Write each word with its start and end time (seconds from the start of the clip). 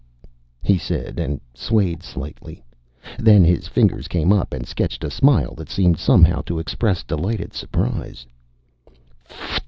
"F(t)" 0.23 0.29
he 0.63 0.77
said, 0.79 1.19
and 1.19 1.39
swayed 1.53 2.01
slightly. 2.01 2.63
Then 3.19 3.43
his 3.43 3.67
fingers 3.67 4.07
came 4.07 4.33
up 4.33 4.51
and 4.51 4.65
sketched 4.67 5.03
a 5.03 5.11
smile 5.11 5.53
that 5.53 5.69
seemed, 5.69 5.99
somehow, 5.99 6.41
to 6.47 6.57
express 6.57 7.03
delighted 7.03 7.53
surprise. 7.53 8.25